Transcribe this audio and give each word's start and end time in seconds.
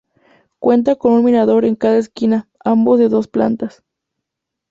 Cuenta 0.57 0.95
con 0.95 1.11
un 1.11 1.23
mirador 1.23 1.63
en 1.63 1.75
cada 1.75 1.99
esquina, 1.99 2.47
ambos 2.63 2.97
de 2.97 3.07
dos 3.07 3.27
plantas. 3.27 3.83